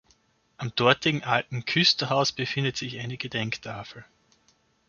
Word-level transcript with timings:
Am 0.57 0.73
dortigen 0.75 1.21
alten 1.23 1.63
Küsterhaus 1.63 2.31
befindet 2.31 2.75
sich 2.75 2.97
eine 2.99 3.17
Gedenktafel. 3.17 4.03